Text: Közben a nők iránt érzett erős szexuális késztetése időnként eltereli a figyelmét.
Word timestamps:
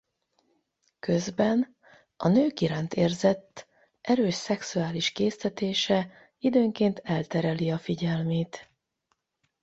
Közben 0.99 1.75
a 2.17 2.27
nők 2.27 2.59
iránt 2.59 2.93
érzett 2.93 3.67
erős 4.01 4.33
szexuális 4.33 5.11
késztetése 5.11 6.09
időnként 6.37 6.99
eltereli 6.99 7.69
a 7.71 7.77
figyelmét. 7.77 8.69